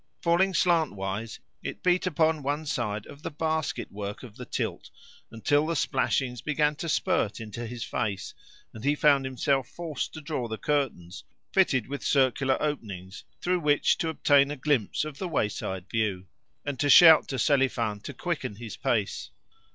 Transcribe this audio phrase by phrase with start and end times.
[0.23, 4.89] Falling slantwise, it beat upon one side of the basketwork of the tilt
[5.29, 8.33] until the splashings began to spurt into his face,
[8.73, 13.95] and he found himself forced to draw the curtains (fitted with circular openings through which
[13.99, 16.25] to obtain a glimpse of the wayside view),
[16.65, 19.29] and to shout to Selifan to quicken his pace.